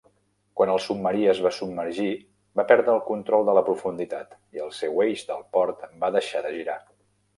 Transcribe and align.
Quan 0.59 0.69
el 0.75 0.79
submarí 0.83 1.25
es 1.33 1.41
va 1.47 1.51
submergir 1.57 2.09
va 2.61 2.65
perdre 2.71 2.93
el 2.95 3.03
control 3.09 3.45
de 3.51 3.55
la 3.59 3.63
profunditat 3.69 4.33
i 4.59 4.65
el 4.65 4.73
seu 4.79 5.05
eix 5.07 5.27
del 5.29 5.45
port 5.59 5.85
va 6.07 6.11
deixar 6.17 6.43
de 6.49 6.57
girar. 6.57 6.79